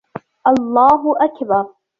[0.47, 1.65] الله أكبر!